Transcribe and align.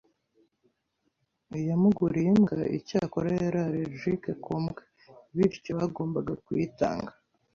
Yamuguriye 1.69 2.29
imbwa. 2.35 2.59
Icyakora, 2.77 3.29
yari 3.43 3.57
allergic 3.65 4.23
ku 4.43 4.53
mbwa, 4.63 4.81
bityo 5.35 5.71
bagombaga 5.79 6.33
kuyitanga. 6.45 7.11